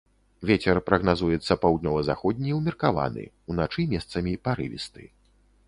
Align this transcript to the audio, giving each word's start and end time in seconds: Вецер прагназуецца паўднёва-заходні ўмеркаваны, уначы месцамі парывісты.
Вецер 0.49 0.77
прагназуецца 0.87 1.57
паўднёва-заходні 1.65 2.55
ўмеркаваны, 2.61 3.29
уначы 3.53 3.87
месцамі 3.95 4.37
парывісты. 4.49 5.03